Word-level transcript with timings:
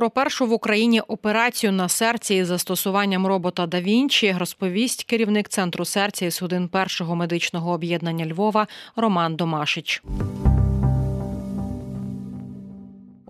Про 0.00 0.10
першу 0.10 0.46
в 0.46 0.52
Україні 0.52 1.00
операцію 1.00 1.72
на 1.72 1.88
серці 1.88 2.34
із 2.34 2.46
застосуванням 2.46 3.26
робота 3.26 3.66
да 3.66 3.80
Вінчі 3.80 4.36
розповість 4.38 5.04
керівник 5.04 5.48
центру 5.48 5.84
серця 5.84 6.26
і 6.26 6.30
судин 6.30 6.68
першого 6.68 7.16
медичного 7.16 7.72
об'єднання 7.72 8.26
Львова 8.26 8.66
Роман 8.96 9.36
Домашич. 9.36 10.02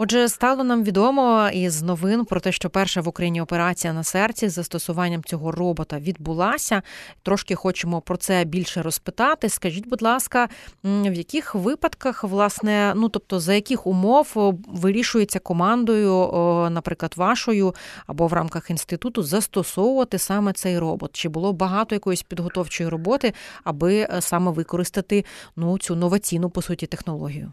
Отже, 0.02 0.28
стало 0.28 0.64
нам 0.64 0.84
відомо 0.84 1.50
із 1.52 1.82
новин 1.82 2.24
про 2.24 2.40
те, 2.40 2.52
що 2.52 2.70
перша 2.70 3.00
в 3.00 3.08
Україні 3.08 3.40
операція 3.40 3.92
на 3.92 4.04
серці 4.04 4.48
з 4.48 4.52
застосуванням 4.52 5.24
цього 5.24 5.52
робота 5.52 5.98
відбулася. 5.98 6.82
Трошки 7.22 7.54
хочемо 7.54 8.00
про 8.00 8.16
це 8.16 8.44
більше 8.44 8.82
розпитати. 8.82 9.48
Скажіть, 9.48 9.88
будь 9.88 10.02
ласка, 10.02 10.48
в 10.84 11.12
яких 11.12 11.54
випадках, 11.54 12.24
власне, 12.24 12.92
ну 12.96 13.08
тобто 13.08 13.40
за 13.40 13.54
яких 13.54 13.86
умов 13.86 14.32
вирішується 14.68 15.38
командою, 15.38 16.28
наприклад, 16.70 17.14
вашою 17.16 17.74
або 18.06 18.26
в 18.26 18.32
рамках 18.32 18.70
інституту 18.70 19.22
застосовувати 19.22 20.18
саме 20.18 20.52
цей 20.52 20.78
робот? 20.78 21.10
Чи 21.12 21.28
було 21.28 21.52
багато 21.52 21.94
якоїсь 21.94 22.22
підготовчої 22.22 22.88
роботи, 22.88 23.34
аби 23.64 23.94
е, 23.96 24.20
саме 24.20 24.50
використати 24.50 25.24
ну 25.56 25.78
цю 25.78 25.96
новаційну 25.96 26.50
по 26.50 26.62
суті 26.62 26.86
технологію? 26.86 27.52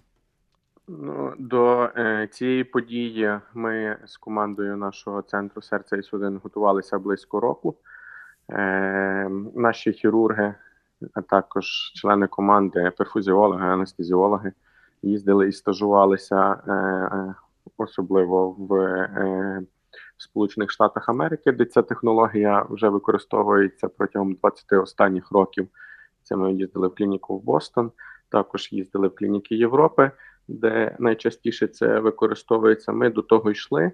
Ну, 0.87 1.33
До 1.37 1.89
е, 1.97 2.27
цієї 2.31 2.63
події 2.63 3.39
ми 3.53 3.97
з 4.05 4.17
командою 4.17 4.77
нашого 4.77 5.21
центру 5.21 5.61
серця 5.61 5.97
і 5.97 6.03
судин 6.03 6.39
готувалися 6.43 6.99
близько 6.99 7.39
року. 7.39 7.75
Е, 8.49 9.29
Наші 9.55 9.93
хірурги, 9.93 10.55
а 11.13 11.21
також 11.21 11.65
члени 11.95 12.27
команди, 12.27 12.91
перфузіологи, 12.97 13.65
анестезіологи 13.65 14.51
їздили 15.01 15.47
і 15.47 15.51
стажувалися, 15.51 16.51
е, 16.51 17.35
особливо 17.77 18.51
в 18.51 18.73
е, 18.75 19.61
Сполучених 20.17 20.71
Штатах 20.71 21.09
Америки, 21.09 21.51
де 21.51 21.65
ця 21.65 21.81
технологія 21.81 22.65
вже 22.69 22.89
використовується 22.89 23.87
протягом 23.87 24.33
20 24.33 24.73
останніх 24.73 25.31
років. 25.31 25.67
Це 26.23 26.35
ми 26.35 26.53
їздили 26.53 26.87
в 26.87 26.95
клініку 26.95 27.37
в 27.37 27.43
Бостон, 27.43 27.91
також 28.29 28.69
їздили 28.71 29.07
в 29.07 29.15
клініки 29.15 29.55
Європи 29.55 30.11
де 30.47 30.95
найчастіше 30.99 31.67
це 31.67 31.99
використовується, 31.99 32.91
ми 32.91 33.09
до 33.09 33.21
того 33.21 33.51
йшли. 33.51 33.91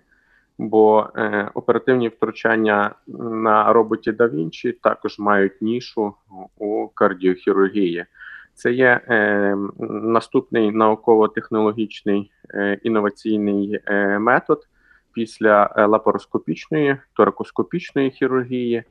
Бо 0.57 1.09
е, 1.15 1.49
оперативні 1.53 2.07
втручання 2.07 2.95
на 3.07 3.73
роботі 3.73 4.11
да 4.11 4.31
також 4.81 5.19
мають 5.19 5.61
нішу 5.61 6.13
у 6.57 6.87
кардіохірургії. 6.87 8.05
Це 8.53 8.71
є 8.71 9.01
е, 9.07 9.57
наступний 9.79 10.71
науково-технологічний 10.71 12.31
е, 12.53 12.79
інноваційний 12.83 13.79
е, 13.85 14.19
метод 14.19 14.67
після 15.13 15.73
е, 15.77 15.85
лапароскопічної 15.85 16.97
торакоскопічної 17.13 18.11
хірургії. 18.11 18.83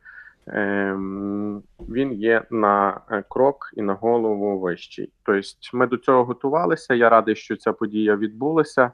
Ем, 0.47 1.63
він 1.89 2.13
є 2.13 2.43
на 2.51 3.01
е, 3.11 3.25
крок 3.29 3.71
і 3.77 3.83
на 3.83 3.95
голову 3.95 4.59
вищий. 4.59 5.13
Тобто, 5.23 5.49
ми 5.73 5.87
до 5.87 5.97
цього 5.97 6.25
готувалися. 6.25 6.95
Я 6.95 7.09
радий, 7.09 7.37
що 7.37 7.57
ця 7.57 7.73
подія 7.73 8.17
відбулася, 8.17 8.91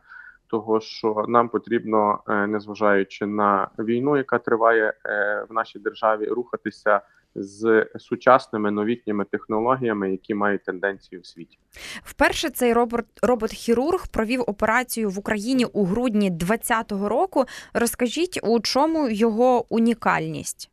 того 0.47 0.81
що 0.81 1.25
нам 1.29 1.49
потрібно, 1.49 2.19
е, 2.29 2.47
незважаючи 2.47 3.27
на 3.27 3.69
війну, 3.79 4.17
яка 4.17 4.39
триває 4.39 4.93
е, 5.07 5.47
в 5.49 5.53
нашій 5.53 5.79
державі, 5.79 6.27
рухатися. 6.27 7.01
З 7.35 7.87
сучасними 7.99 8.71
новітніми 8.71 9.25
технологіями, 9.25 10.11
які 10.11 10.35
мають 10.35 10.65
тенденцію 10.65 11.21
в 11.21 11.27
світі, 11.27 11.59
вперше 12.03 12.51
цей 12.51 12.73
робот 12.73 13.05
робот-хірург 13.23 14.09
провів 14.13 14.45
операцію 14.47 15.11
в 15.11 15.19
Україні 15.19 15.65
у 15.65 15.85
грудні 15.85 16.31
2020 16.31 16.93
року. 17.09 17.45
Розкажіть, 17.75 18.41
у 18.43 18.61
чому 18.61 19.09
його 19.09 19.65
унікальність? 19.69 20.71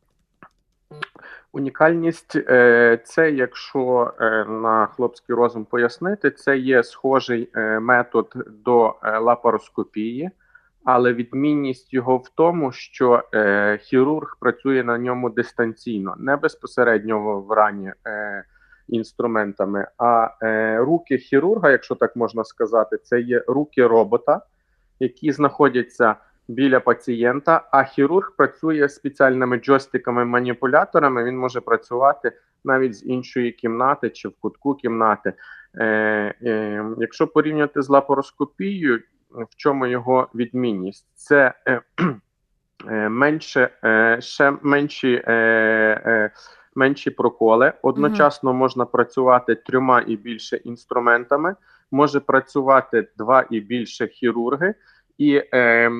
Унікальність 1.56 2.36
е, 2.36 3.00
це, 3.04 3.30
якщо 3.30 4.12
е, 4.20 4.44
на 4.44 4.86
хлопський 4.86 5.34
розум 5.34 5.64
пояснити, 5.64 6.30
це 6.30 6.58
є 6.58 6.82
схожий 6.82 7.50
е, 7.54 7.80
метод 7.80 8.34
до 8.64 8.94
лапароскопії, 9.20 10.30
але 10.84 11.12
відмінність 11.12 11.94
його 11.94 12.16
в 12.16 12.28
тому, 12.28 12.72
що 12.72 13.22
хірург 13.80 14.36
працює 14.40 14.84
на 14.84 14.98
ньому 14.98 15.30
дистанційно, 15.30 16.14
не 16.18 16.36
безпосередньо 16.36 17.40
в 17.40 17.52
рані 17.52 17.92
інструментами. 18.88 19.88
А 19.98 20.28
руки 20.78 21.18
хірурга, 21.18 21.70
якщо 21.70 21.94
так 21.94 22.16
можна 22.16 22.44
сказати, 22.44 22.96
це 22.96 23.20
є 23.20 23.44
руки 23.46 23.86
робота, 23.86 24.40
які 25.00 25.32
знаходяться 25.32 26.16
біля 26.48 26.80
пацієнта, 26.80 27.68
а 27.72 27.84
хірург 27.84 28.32
працює 28.36 28.88
спеціальними 28.88 29.56
джойстиками-маніпуляторами. 29.56 31.24
Він 31.24 31.38
може 31.38 31.60
працювати 31.60 32.32
навіть 32.64 32.94
з 32.94 33.06
іншої 33.06 33.52
кімнати 33.52 34.10
чи 34.10 34.28
в 34.28 34.32
кутку 34.40 34.74
кімнати. 34.74 35.32
Е, 35.74 35.84
е, 36.42 36.84
Якщо 36.98 37.26
порівняти 37.26 37.82
з 37.82 37.88
лапароскопією, 37.88 39.02
в 39.30 39.56
чому 39.56 39.86
його 39.86 40.28
відмінність? 40.34 41.06
Це 41.14 41.54
е, 41.68 41.80
е, 42.90 43.08
менше, 43.08 43.70
е, 43.84 44.16
ще 44.20 44.56
менші. 44.62 45.22
Е, 45.26 45.32
е, 46.06 46.30
Менші 46.78 47.10
проколи 47.10 47.72
одночасно 47.82 48.52
можна 48.52 48.84
працювати 48.84 49.54
трьома 49.54 50.04
і 50.06 50.16
більше 50.16 50.56
інструментами, 50.56 51.54
може 51.90 52.20
працювати 52.20 53.08
два 53.16 53.44
і 53.50 53.60
більше 53.60 54.06
хірурги, 54.06 54.74
і 55.18 55.42
е, 55.54 55.90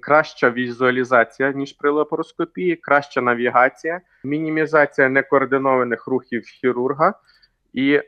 краща 0.00 0.50
візуалізація 0.50 1.52
ніж 1.52 1.72
при 1.72 1.90
лапароскопії, 1.90 2.76
краща 2.76 3.20
навігація, 3.20 4.00
мінімізація 4.24 5.08
некоординованих 5.08 6.06
рухів 6.06 6.42
хірурга 6.44 7.14
і 7.72 8.02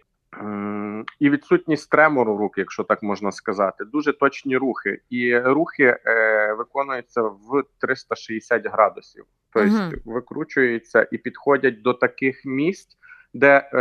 і 1.20 1.30
відсутність 1.30 1.90
тремору 1.90 2.36
рук, 2.36 2.58
якщо 2.58 2.84
так 2.84 3.02
можна 3.02 3.32
сказати, 3.32 3.84
дуже 3.84 4.12
точні 4.12 4.56
рухи, 4.56 5.00
і 5.10 5.38
рухи 5.38 5.96
е, 6.06 6.52
виконуються 6.52 7.22
в 7.22 7.62
360 7.80 8.66
градусів, 8.66 9.24
тобто 9.52 9.68
uh 9.68 9.92
викручуються 10.04 11.08
і 11.12 11.18
підходять 11.18 11.82
до 11.82 11.94
таких 11.94 12.44
місць, 12.44 12.98
де 13.34 13.70
е, 13.72 13.80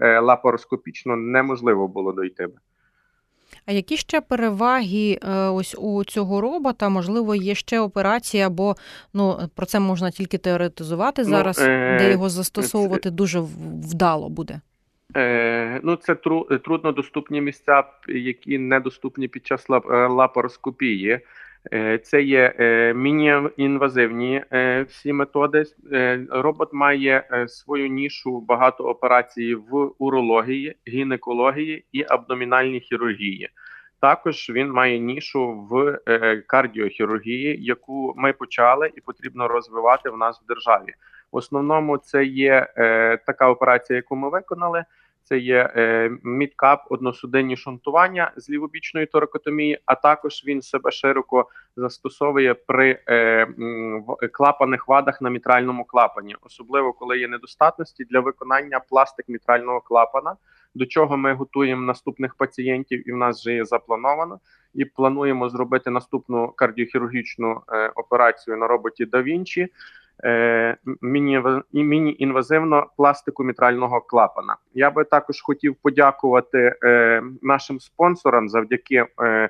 е, 0.00 0.20
лапароскопічно 0.20 1.16
неможливо 1.16 1.88
було 1.88 2.12
дойти. 2.12 2.48
А 3.66 3.72
які 3.72 3.96
ще 3.96 4.20
переваги 4.20 5.18
е, 5.22 5.36
ось 5.36 5.74
у 5.78 6.04
цього 6.04 6.40
робота? 6.40 6.88
Можливо, 6.88 7.34
є 7.34 7.54
ще 7.54 7.80
операція, 7.80 8.50
бо 8.50 8.76
ну 9.14 9.38
про 9.54 9.66
це 9.66 9.80
можна 9.80 10.10
тільки 10.10 10.38
теоретизувати 10.38 11.22
ну, 11.22 11.28
зараз, 11.28 11.58
ну, 11.58 11.66
е- 11.66 11.98
де 11.98 12.10
його 12.10 12.28
застосовувати 12.28 13.10
дуже 13.10 13.40
вдало 13.40 14.28
буде. 14.28 14.60
Е, 15.16 15.80
Ну, 15.82 15.96
це 15.96 16.14
тру, 16.14 16.44
труднодоступні 16.44 17.40
місця, 17.40 17.84
які 18.08 18.58
недоступні 18.58 19.28
під 19.28 19.46
час 19.46 19.68
лап, 19.68 19.90
е, 19.90 20.06
лапароскопії. 20.06 21.20
Е, 21.72 21.98
це 21.98 22.22
є 22.22 22.54
е, 22.58 22.94
міні-інвазивні 22.94 24.44
е, 24.52 24.82
всі 24.82 25.12
методи. 25.12 25.64
Робот 26.30 26.72
має 26.72 27.46
свою 27.48 27.88
нішу 27.88 28.40
багато 28.40 28.84
операцій 28.84 29.54
в 29.54 29.90
урології, 29.98 30.76
гінекології 30.88 31.84
і 31.92 32.04
абдомінальній 32.08 32.80
хірургії. 32.80 33.48
Також 34.00 34.50
він 34.50 34.70
має 34.70 34.98
нішу 34.98 35.66
в 35.70 35.98
кардіохірургії, 36.46 37.64
яку 37.64 38.14
ми 38.16 38.32
почали 38.32 38.90
і 38.96 39.00
потрібно 39.00 39.48
розвивати 39.48 40.10
в 40.10 40.16
нас 40.16 40.42
в 40.42 40.46
державі. 40.46 40.94
В 41.32 41.36
основному 41.36 41.98
це 41.98 42.24
є 42.24 42.66
така 43.26 43.48
операція, 43.48 43.96
яку 43.96 44.16
ми 44.16 44.30
виконали. 44.30 44.84
Це 45.28 45.38
є 45.38 45.70
е, 45.76 46.10
мідкап, 46.22 46.84
односудинні 46.90 47.56
шунтування 47.56 48.32
з 48.36 48.50
лівобічної 48.50 49.06
торакотомії, 49.06 49.78
а 49.86 49.94
також 49.94 50.42
він 50.46 50.62
себе 50.62 50.90
широко 50.90 51.48
застосовує 51.76 52.54
при 52.54 53.00
е, 53.08 53.46
клапаних 54.32 54.88
вадах 54.88 55.22
на 55.22 55.30
мітральному 55.30 55.84
клапані, 55.84 56.36
особливо 56.40 56.92
коли 56.92 57.18
є 57.18 57.28
недостатності 57.28 58.04
для 58.04 58.20
виконання 58.20 58.80
пластик 58.88 59.28
мітрального 59.28 59.80
клапана. 59.80 60.36
До 60.74 60.86
чого 60.86 61.16
ми 61.16 61.34
готуємо 61.34 61.82
наступних 61.82 62.34
пацієнтів, 62.34 63.08
і 63.08 63.12
в 63.12 63.16
нас 63.16 63.40
вже 63.40 63.54
є 63.54 63.64
заплановано. 63.64 64.40
І 64.74 64.84
плануємо 64.84 65.48
зробити 65.48 65.90
наступну 65.90 66.48
кардіохірургічну 66.48 67.60
е, 67.72 67.88
операцію 67.88 68.56
на 68.56 68.66
роботі 68.66 69.06
да 69.06 69.22
Вінчі. 69.22 69.68
Е, 70.24 70.76
міні-інвазивно 71.72 72.86
пластику 72.96 73.44
мітрального 73.44 74.00
клапана. 74.00 74.56
Я 74.74 74.90
би 74.90 75.04
також 75.04 75.40
хотів 75.40 75.76
подякувати 75.82 76.74
е, 76.84 77.22
нашим 77.42 77.80
спонсорам 77.80 78.48
завдяки. 78.48 79.06
Е, 79.22 79.48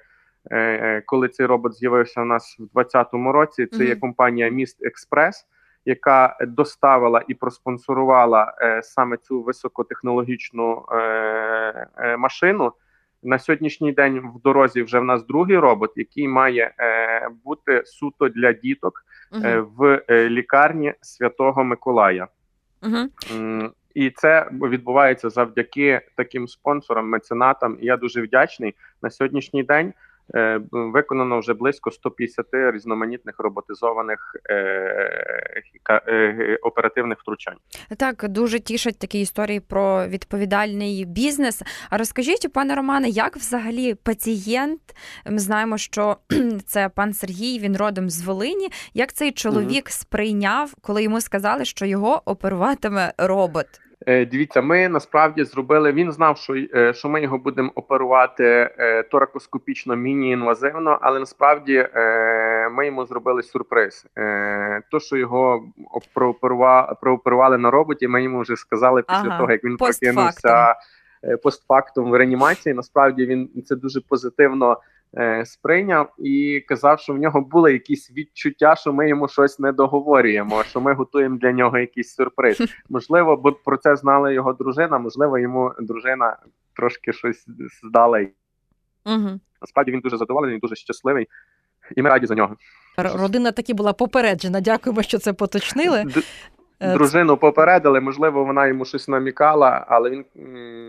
коли 1.07 1.29
цей 1.29 1.47
робот 1.47 1.75
з'явився 1.75 2.23
у 2.23 2.25
нас 2.25 2.57
в 2.59 2.63
2020 2.75 3.09
році, 3.13 3.67
це 3.67 3.85
є 3.85 3.97
компанія 3.97 4.49
Міст 4.49 4.85
Експрес, 4.85 5.47
яка 5.85 6.37
доставила 6.41 7.23
і 7.29 7.35
проспонсорувала 7.35 8.55
саме 8.83 9.17
цю 9.17 9.43
високотехнологічну 9.43 10.85
машину. 12.19 12.73
На 13.23 13.39
сьогоднішній 13.39 13.93
день 13.93 14.19
в 14.19 14.43
дорозі 14.43 14.83
вже 14.83 14.99
в 14.99 15.05
нас 15.05 15.27
другий 15.27 15.59
робот, 15.59 15.93
який 15.97 16.29
має 16.29 16.75
бути 17.45 17.83
суто 17.85 18.29
для 18.29 18.53
діток 18.53 19.05
е, 19.35 19.59
в 19.77 20.03
е, 20.09 20.29
лікарні 20.29 20.95
Святого 21.01 21.65
Миколая. 21.65 22.29
Угу. 22.83 23.09
І 23.95 24.11
це 24.11 24.49
відбувається 24.63 25.31
завдяки 25.31 26.01
таким 26.17 26.49
спонсорам, 26.49 27.09
меценатам. 27.09 27.79
І 27.81 27.87
я 27.87 27.97
дуже 27.97 28.23
вдячний. 28.23 28.75
На 29.03 29.11
сьогоднішній 29.11 29.63
день 29.63 29.93
виконано 30.71 31.39
вже 31.41 31.55
близько 31.55 31.91
150 31.91 32.47
різноманітних 32.53 33.35
роботизованих 33.39 34.37
е, 34.51 34.55
е, 36.09 36.59
оперативних 36.63 37.19
втручань. 37.21 37.57
Так, 37.97 38.29
дуже 38.29 38.61
тішать 38.61 38.99
такі 38.99 39.21
історії 39.21 39.61
про 39.61 40.07
відповідальний 40.07 41.05
бізнес. 41.05 41.63
А 41.91 41.99
розкажіть, 41.99 42.53
пане 42.53 42.75
Романе, 42.75 43.09
як 43.09 43.37
взагалі 43.37 43.95
пацієнт? 43.95 44.81
Ми 45.31 45.39
знаємо, 45.39 45.79
що 45.79 46.17
це 46.67 46.89
пан 46.89 47.15
Сергій, 47.15 47.59
він 47.59 47.77
родом 47.77 48.11
з 48.11 48.23
Волині. 48.23 48.69
Як 48.95 49.13
цей 49.13 49.33
чоловік 49.33 49.91
сприйняв, 49.91 50.75
коли 50.81 51.03
йому 51.03 51.21
сказали, 51.21 51.65
що 51.65 51.87
його 51.87 52.23
оперуватиме 52.25 53.13
робот? 53.19 53.67
Е, 54.09 54.27
Дивіться, 54.27 54.63
ми 54.63 54.89
насправді 54.89 55.45
зробили. 55.45 55.93
Він 55.93 56.13
знав, 56.13 56.37
що, 56.39 56.55
е, 56.75 56.95
що 56.95 57.09
ми 57.09 57.23
його 57.23 57.39
будемо 57.39 57.71
оперувати 57.75 58.45
е, 58.79 59.03
торакоскопічно 59.03 59.97
міні-інвазивно, 59.97 60.99
але 61.01 61.19
насправді 61.21 61.89
ми 62.73 62.87
йому 62.87 63.07
зробили 63.07 63.43
сюрприз. 63.43 64.07
То, 64.91 65.01
що 65.01 65.17
його 65.17 65.65
оп- 65.95 66.09
прооперува- 66.15 66.95
прооперували 67.01 67.59
на 67.59 67.71
роботі, 67.71 68.09
ми 68.09 68.23
йому 68.23 68.41
вже 68.41 68.57
сказали 68.57 69.03
після 69.03 69.21
Ага, 69.29 69.39
того, 69.39 69.53
як 69.53 69.65
він 69.65 69.77
прокинувся 69.77 70.75
постфактум 71.43 72.11
в 72.11 72.15
реанімації. 72.15 72.75
Насправді 72.75 73.27
він 73.27 73.63
це 73.67 73.77
дуже 73.77 74.01
позитивно 74.01 74.81
сприйняв 75.45 76.13
і 76.19 76.65
казав, 76.69 77.01
що 77.01 77.13
в 77.13 77.19
нього 77.19 77.41
були 77.41 77.73
якісь 77.73 78.11
відчуття, 78.11 78.77
що 78.77 78.93
ми 78.93 79.09
йому 79.09 79.29
щось 79.29 79.59
не 79.59 79.73
договорюємо, 79.73 80.65
що 80.65 80.81
ми 80.81 80.95
готуємо 80.95 81.39
для 81.39 81.53
нього 81.53 81.79
якийсь 81.79 82.15
сюрприз. 82.15 82.63
Можливо, 82.91 83.37
бо 83.37 83.53
про 83.53 83.77
це 83.77 83.97
знала 83.97 84.33
його 84.33 84.53
дружина. 84.53 84.99
Можливо, 84.99 85.39
йому 85.39 85.73
дружина 85.81 86.37
трошки 86.77 87.13
щось 87.13 87.47
здала. 87.85 88.21
Угу. 89.07 89.41
Насправді 89.61 89.93
він 89.93 90.01
дуже 90.01 90.17
задоволений, 90.17 90.59
дуже 90.59 90.75
щасливий, 90.77 91.29
і 91.97 92.03
ми 92.03 92.11
раді 92.11 92.27
за 92.27 92.35
нього. 92.35 92.57
Родина 92.97 93.53
таки 93.53 93.75
була 93.75 93.93
попереджена. 93.93 94.61
Дякуємо, 94.61 95.03
що 95.03 95.19
це 95.19 95.33
поточнили. 95.33 96.05
Д- 96.05 96.23
Е, 96.81 96.93
Дружину 96.95 97.37
попередили, 97.37 98.01
можливо, 98.01 98.45
вона 98.45 98.67
йому 98.67 98.85
щось 98.85 99.09
намікала, 99.09 99.87
але 99.89 100.11
він 100.11 100.25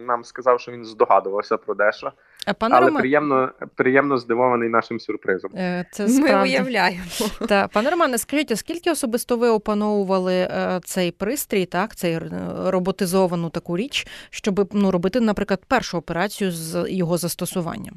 нам 0.05 0.23
сказав, 0.23 0.59
що 0.59 0.71
він 0.71 0.85
здогадувався 0.85 1.57
про 1.57 1.75
дещо. 1.75 2.11
Е, 2.47 2.53
Пане 2.53 2.75
Але 2.75 2.85
Романе, 2.85 3.01
приємно, 3.01 3.51
приємно 3.75 4.17
здивований 4.17 4.69
нашим 4.69 4.99
сюрпризом. 4.99 5.51
е, 5.55 5.85
це 5.91 6.07
Ми 6.07 6.41
уявляємо. 6.43 7.03
Та 7.49 7.67
пане 7.67 7.89
Романе, 7.89 8.17
скажіть, 8.17 8.51
а 8.51 8.55
скільки 8.55 8.91
особисто 8.91 9.37
ви 9.37 9.49
опановували 9.49 10.33
е, 10.33 10.79
цей 10.83 11.11
пристрій, 11.11 11.65
так 11.65 11.95
цей 11.95 12.19
роботизовану 12.65 13.49
таку 13.49 13.77
річ, 13.77 14.07
щоб 14.29 14.69
ну 14.73 14.91
робити, 14.91 15.19
наприклад, 15.19 15.61
першу 15.67 15.97
операцію 15.97 16.51
з 16.51 16.85
його 16.89 17.17
застосуванням? 17.17 17.93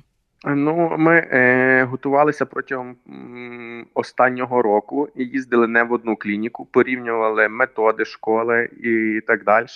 Ну, 0.46 0.94
ми 0.98 1.16
е, 1.16 1.84
готувалися 1.90 2.46
протягом 2.46 2.96
м, 3.08 3.86
останнього 3.94 4.62
року 4.62 5.08
і 5.16 5.24
їздили 5.24 5.66
не 5.68 5.82
в 5.82 5.92
одну 5.92 6.16
клініку, 6.16 6.64
порівнювали 6.64 7.48
методи 7.48 8.04
школи 8.04 8.68
і 8.82 9.20
так 9.26 9.44
далі. 9.44 9.66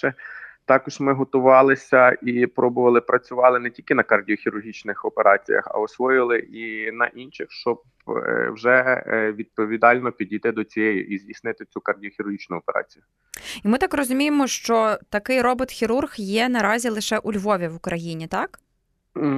Також 0.66 1.00
ми 1.00 1.12
готувалися 1.12 2.16
і 2.22 2.46
пробували 2.46 3.00
працювали 3.00 3.58
не 3.58 3.70
тільки 3.70 3.94
на 3.94 4.02
кардіохірургічних 4.02 5.04
операціях, 5.04 5.68
а 5.70 5.78
освоїли 5.78 6.38
і 6.38 6.92
на 6.92 7.06
інших, 7.06 7.46
щоб 7.50 7.82
е, 8.08 8.50
вже 8.50 9.02
е, 9.06 9.32
відповідально 9.32 10.12
підійти 10.12 10.52
до 10.52 10.64
цієї 10.64 11.08
і 11.08 11.18
здійснити 11.18 11.64
цю 11.64 11.80
кардіохірургічну 11.80 12.56
операцію. 12.56 13.04
І 13.64 13.68
ми 13.68 13.78
так 13.78 13.94
розуміємо, 13.94 14.46
що 14.46 14.98
такий 15.08 15.42
робот-хірург 15.42 16.14
є 16.16 16.48
наразі 16.48 16.88
лише 16.88 17.18
у 17.18 17.32
Львові 17.32 17.68
в 17.68 17.76
Україні, 17.76 18.26
так? 18.26 18.58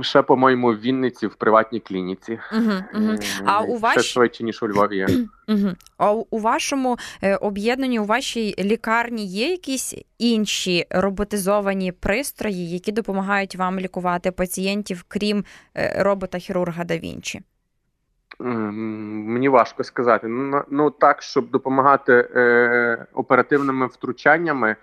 Ще, 0.01 0.23
по-моєму, 0.23 0.73
в 0.73 0.81
Вінниці 0.81 1.27
в 1.27 1.35
приватній 1.35 1.81
клініці. 1.81 2.39
Угу, 2.53 2.73
угу. 2.95 3.15
А 3.45 3.63
у 3.63 3.79
ще 3.79 4.01
швидше, 4.01 4.45
ніж 4.45 4.63
у 4.63 4.69
Львові 4.69 4.97
є. 5.09 5.09
Угу. 5.49 5.73
А 5.99 6.13
у 6.13 6.39
вашому 6.39 6.99
е, 7.23 7.37
об'єднанні, 7.37 8.01
у 8.01 8.05
вашій 8.05 8.55
лікарні 8.59 9.27
є 9.27 9.51
якісь 9.51 9.95
інші 10.19 10.87
роботизовані 10.91 11.93
пристрої, 11.93 12.71
які 12.71 12.93
допомагають 12.93 13.57
вам 13.57 13.81
лікувати 13.81 14.31
пацієнтів, 14.31 15.05
крім 15.09 15.45
е, 15.77 16.03
робота-хірурга 16.03 16.85
да 16.85 16.99
Вінчі? 16.99 17.43
М, 18.41 18.75
Мені 19.27 19.49
важко 19.49 19.85
сказати. 19.85 20.29
Ну, 20.29 20.63
ну 20.71 20.91
так, 20.91 21.23
щоб 21.23 21.51
допомагати 21.51 22.29
е, 22.35 23.07
оперативними 23.15 23.87
втручаннями, 23.87 24.77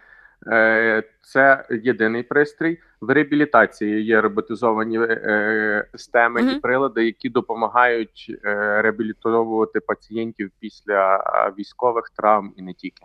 це 1.22 1.66
єдиний 1.70 2.24
пристрій. 2.24 2.80
В 3.02 3.10
реабілітації 3.10 4.06
є 4.06 4.22
роботизовані 4.22 5.00
е, 5.00 5.86
системи 5.92 6.42
і 6.42 6.60
прилади, 6.60 7.06
які 7.06 7.30
допомагають 7.30 8.36
е, 8.46 8.82
реабілітовувати 8.82 9.80
пацієнтів 9.80 10.52
після 10.60 11.16
е, 11.18 11.54
військових 11.60 12.10
травм 12.10 12.54
і 12.58 12.62
не 12.62 12.74
тільки. 12.74 13.04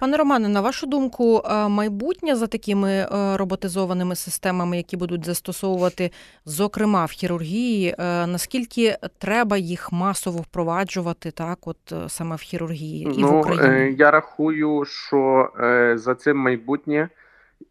Пане 0.00 0.16
Романе, 0.16 0.48
на 0.48 0.60
вашу 0.60 0.86
думку, 0.86 1.42
е, 1.44 1.68
майбутнє 1.68 2.36
за 2.36 2.46
такими 2.46 2.90
е, 2.90 3.08
роботизованими 3.36 4.14
системами, 4.14 4.76
які 4.76 4.96
будуть 4.96 5.24
застосовувати, 5.24 6.10
зокрема 6.44 7.04
в 7.04 7.10
хірургії, 7.10 7.94
е, 7.98 8.26
наскільки 8.26 8.96
треба 9.18 9.56
їх 9.56 9.92
масово 9.92 10.38
впроваджувати, 10.38 11.30
так, 11.30 11.58
от 11.66 11.94
саме 12.06 12.36
в 12.36 12.40
хірургії 12.40 13.04
і 13.04 13.08
в 13.08 13.18
ну, 13.18 13.38
Україні? 13.38 13.68
е, 13.68 13.90
я 13.98 14.10
рахую, 14.10 14.84
що 14.84 15.50
за 15.94 16.14
цим 16.14 16.36
майбутнє, 16.36 17.08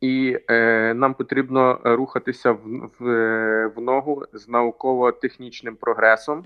і 0.02 0.38
нам 0.96 1.14
потрібно 1.14 1.80
рухатися 1.84 2.52
в, 2.52 2.60
в, 3.00 3.68
в 3.76 3.82
ногу 3.82 4.24
з 4.34 4.48
науково-технічним 4.48 5.76
прогресом. 5.76 6.44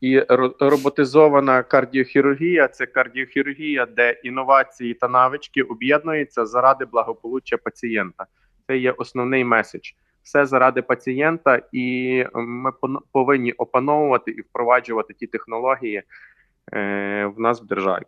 І 0.00 0.20
роботизована 0.60 1.62
кардіохірургія 1.62 2.68
це 2.68 2.86
кардіохірургія, 2.86 3.86
де 3.86 4.10
інновації 4.10 4.94
та 4.94 5.08
навички 5.08 5.62
об'єднуються 5.62 6.46
заради 6.46 6.84
благополуччя 6.84 7.56
пацієнта. 7.56 8.26
Це 8.66 8.78
є 8.78 8.90
основний 8.90 9.44
меседж. 9.44 9.90
Все 10.22 10.46
заради 10.46 10.82
пацієнта, 10.82 11.60
і 11.72 12.24
ми 12.34 12.72
повинні 13.12 13.52
опановувати 13.52 14.30
і 14.30 14.40
впроваджувати 14.40 15.14
ті 15.14 15.26
технології 15.26 16.02
е, 16.72 17.26
в 17.36 17.40
нас 17.40 17.62
в 17.62 17.66
державі. 17.66 18.02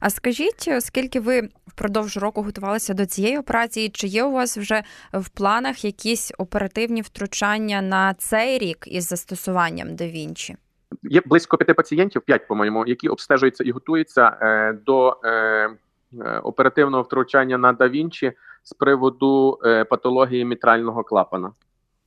А 0.00 0.10
скажіть, 0.10 0.68
оскільки 0.68 1.20
ви 1.20 1.48
впродовж 1.66 2.16
року 2.16 2.42
готувалися 2.42 2.94
до 2.94 3.06
цієї 3.06 3.38
операції, 3.38 3.88
чи 3.88 4.06
є 4.06 4.24
у 4.24 4.32
вас 4.32 4.58
вже 4.58 4.82
в 5.12 5.28
планах 5.28 5.84
якісь 5.84 6.32
оперативні 6.38 7.02
втручання 7.02 7.82
на 7.82 8.14
цей 8.14 8.58
рік 8.58 8.78
із 8.86 9.04
застосуванням 9.04 9.96
да 9.96 10.06
Вінчі? 10.06 10.56
Є 11.02 11.22
близько 11.26 11.56
п'яти 11.56 11.74
пацієнтів, 11.74 12.22
п'ять, 12.22 12.48
по-моєму, 12.48 12.86
які 12.86 13.08
обстежуються 13.08 13.64
і 13.64 13.70
готуються 13.70 14.38
е, 14.42 14.72
до 14.72 15.20
е, 15.24 15.30
е, 15.30 16.38
оперативного 16.38 17.02
втручання 17.02 17.58
на 17.58 17.72
Да 17.72 17.88
Вінчі 17.88 18.32
з 18.62 18.72
приводу 18.72 19.58
е, 19.64 19.84
патології 19.84 20.44
мітрального 20.44 21.04
клапана. 21.04 21.52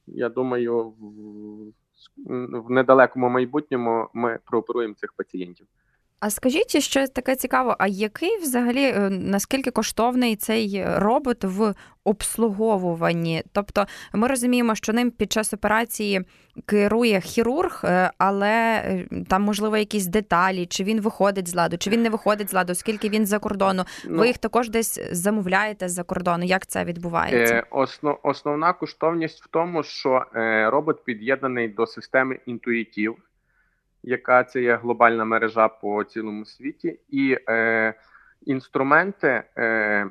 Я 0.08 0.30
думаю, 0.30 0.94
в, 2.26 2.58
в 2.60 2.72
недалекому 2.72 3.30
майбутньому 3.30 4.10
ми 4.14 4.40
прооперуємо 4.46 4.94
цих 4.94 5.14
пацієнтів. 5.14 5.68
А 6.22 6.30
скажіть 6.30 6.84
ще 6.84 7.08
таке 7.08 7.36
цікаво: 7.36 7.76
а 7.80 7.88
який 7.88 8.38
взагалі 8.38 8.84
е, 8.84 9.10
наскільки 9.10 9.72
коштовний 9.72 10.36
цей 10.36 10.84
робот 10.86 11.44
в 11.44 11.74
обслуговуванні? 12.04 13.44
Тобто 13.52 13.86
ми 14.14 14.28
розуміємо, 14.28 14.76
що 14.76 14.94
ним 14.94 15.12
під 15.12 15.32
час 15.32 15.54
операції 15.54 16.22
керує 16.66 17.22
хірург, 17.22 17.82
е, 17.84 18.12
але 18.18 18.50
е, 18.50 19.08
там 19.30 19.42
можливо 19.42 19.78
якісь 19.78 20.06
деталі, 20.06 20.66
чи 20.66 20.84
він 20.84 21.02
виходить 21.02 21.48
з 21.48 21.56
ладу, 21.56 21.78
чи 21.78 21.90
він 21.90 22.02
не 22.02 22.10
виходить 22.10 22.50
з 22.50 22.54
ладу, 22.54 22.72
оскільки 22.72 23.10
він 23.10 23.26
за 23.26 23.40
кордону. 23.40 23.84
Ну, 24.08 24.20
Ви 24.20 24.28
їх 24.28 24.38
також 24.38 24.70
десь 24.70 25.00
замовляєте 25.12 25.90
з-за 25.90 26.04
кордону. 26.04 26.44
Як 26.46 26.66
це 26.66 26.84
відбувається? 26.84 27.56
Е, 27.56 27.64
основ, 27.72 28.20
основна 28.24 28.74
коштовність 28.74 29.44
в 29.44 29.48
тому, 29.48 29.84
що 29.84 30.26
робот 30.72 31.04
під'єднаний 31.04 31.68
до 31.68 31.88
системи 31.88 32.40
інтуїтів, 32.46 33.16
яка 34.04 34.44
це 34.44 34.62
є 34.62 34.76
глобальна 34.76 35.26
мережа 35.26 35.68
по 35.68 36.04
цілому 36.04 36.46
світі, 36.46 37.00
і 37.10 37.38
е, 37.50 37.94
інструменти, 38.46 39.44
е, 39.58 40.08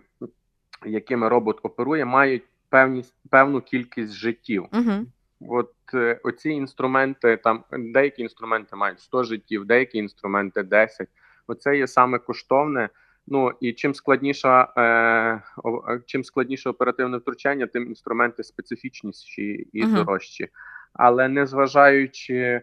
якими 0.86 1.28
робот 1.28 1.60
оперує, 1.62 2.04
мають 2.04 2.44
певні, 2.68 3.04
певну 3.30 3.60
кількість 3.60 4.12
життів. 4.12 4.66
Угу. 4.72 5.06
От 5.40 5.74
е, 5.94 6.20
оці 6.22 6.50
інструменти, 6.50 7.36
там 7.36 7.64
деякі 7.72 8.22
інструменти 8.22 8.76
мають 8.76 9.00
100 9.00 9.22
життів, 9.22 9.64
деякі 9.64 9.98
інструменти 9.98 10.62
10. 10.62 11.08
Оце 11.46 11.76
є 11.76 11.86
саме 11.86 12.18
коштовне. 12.18 12.88
Ну 13.26 13.52
і 13.60 13.72
чим 13.72 13.94
складніша, 13.94 14.68
е, 14.78 15.42
чим 16.06 16.24
складніше 16.24 16.70
оперативне 16.70 17.16
втручання, 17.18 17.66
тим 17.66 17.86
інструменти 17.86 18.44
специфічніші 18.44 19.68
і 19.72 19.86
дорожчі. 19.86 20.48
Але 20.92 21.28
незважаючи, 21.28 22.62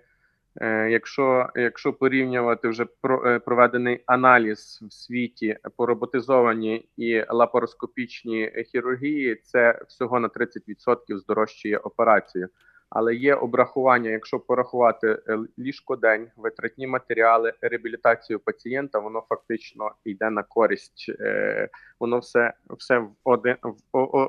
якщо 0.89 1.49
якщо 1.55 1.93
порівнювати 1.93 2.67
вже 2.67 2.85
про, 3.01 3.39
проведений 3.39 4.03
аналіз 4.05 4.79
в 4.81 4.93
світі 4.93 5.57
по 5.75 5.85
роботизованій 5.85 6.89
і 6.97 7.23
лапароскопічній 7.29 8.51
хірургії, 8.71 9.35
це 9.35 9.81
всього 9.87 10.19
на 10.19 10.27
30% 10.27 11.17
здорожчує 11.17 11.77
операцію 11.77 12.49
але 12.89 13.15
є 13.15 13.35
обрахування, 13.35 14.09
якщо 14.09 14.39
порахувати 14.39 15.07
е, 15.27 15.39
ліжкодень, 15.59 16.27
витратні 16.35 16.87
матеріали, 16.87 17.53
реабілітацію 17.61 18.39
пацієнта, 18.39 18.99
воно 18.99 19.23
фактично 19.29 19.91
йде 20.05 20.29
на 20.29 20.43
користь, 20.43 21.05
е, 21.19 21.69
воно 21.99 22.19
все 22.19 22.53
все 22.69 22.97
в 22.97 23.11
один 23.23 23.55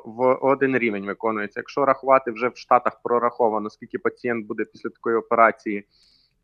в 0.04 0.34
один 0.34 0.78
рівень 0.78 1.06
виконується. 1.06 1.60
Якщо 1.60 1.84
рахувати 1.84 2.30
вже 2.30 2.48
в 2.48 2.56
Штатах 2.56 3.00
прораховано, 3.02 3.70
скільки 3.70 3.98
пацієнт 3.98 4.46
буде 4.46 4.64
після 4.64 4.90
такої 4.90 5.16
операції 5.16 5.84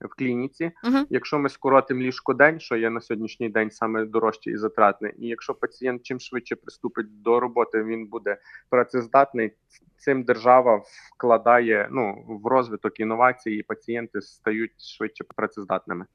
в 0.01 0.09
клініці. 0.09 0.73
Uh-huh. 0.85 1.07
Якщо 1.11 1.39
ми 1.39 1.49
скоротимо 1.49 2.01
ліжкодень, 2.01 2.61
що 2.61 2.77
є 2.77 2.91
на 2.91 3.01
сьогоднішній 3.01 3.49
день 3.49 3.71
саме 3.71 4.05
дорожче 4.05 4.51
і 4.51 4.57
затратне, 4.57 5.13
і 5.19 5.27
якщо 5.27 5.55
пацієнт 5.55 6.03
чим 6.03 6.21
швидше 6.21 6.57
приступить 6.57 7.23
до 7.23 7.41
роботи, 7.41 7.83
він 7.83 8.07
буде 8.07 8.37
працездатний. 8.71 9.53
Цим 9.97 10.23
держава 10.23 10.83
вкладає 11.17 11.89
ну 11.91 12.25
в 12.29 12.47
розвиток 12.47 13.01
інновацій, 13.01 13.51
і 13.51 13.63
пацієнти 13.63 14.21
стають 14.21 14.73
швидше 14.79 15.25
працездатними. 15.37 16.07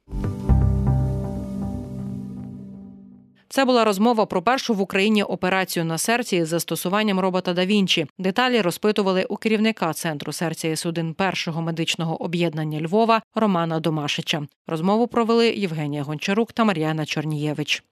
Це 3.51 3.65
була 3.65 3.83
розмова 3.83 4.25
про 4.25 4.41
першу 4.41 4.73
в 4.73 4.81
Україні 4.81 5.23
операцію 5.23 5.85
на 5.85 5.97
серці 5.97 6.45
з 6.45 6.47
застосуванням 6.47 7.19
робота 7.19 7.53
да 7.53 7.65
Вінчі. 7.65 8.07
Деталі 8.17 8.61
розпитували 8.61 9.25
у 9.29 9.37
керівника 9.37 9.93
центру 9.93 10.33
серця 10.33 10.67
і 10.67 10.75
судин 10.75 11.13
першого 11.13 11.61
медичного 11.61 12.23
об'єднання 12.23 12.81
Львова 12.81 13.21
Романа 13.35 13.79
Домашича. 13.79 14.47
Розмову 14.67 15.07
провели 15.07 15.49
Євгенія 15.49 16.03
Гончарук 16.03 16.51
та 16.51 16.63
Мар'яна 16.63 17.05
Чорнієвич. 17.05 17.83